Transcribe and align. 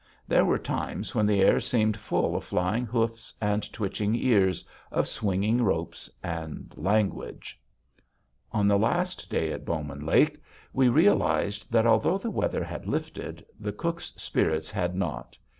There 0.27 0.45
were 0.45 0.57
times 0.57 1.13
when 1.13 1.27
the 1.27 1.41
air 1.41 1.59
seemed 1.59 1.95
full 1.95 2.35
of 2.35 2.43
flying 2.43 2.87
hoofs 2.87 3.35
and 3.39 3.71
twitching 3.71 4.15
ears, 4.15 4.65
of 4.91 5.07
swinging 5.07 5.61
ropes 5.61 6.09
and 6.23 6.73
language. 6.75 7.61
On 8.51 8.67
the 8.67 8.79
last 8.79 9.29
day 9.29 9.51
at 9.51 9.63
Bowman 9.63 10.03
Lake, 10.03 10.41
we 10.73 10.89
realized 10.89 11.71
that 11.71 11.85
although 11.85 12.17
the 12.17 12.31
weather 12.31 12.63
had 12.63 12.87
lifted, 12.87 13.45
the 13.59 13.71
cook's 13.73 14.11
spirits 14.17 14.71
had 14.71 14.95
not. 14.95 15.37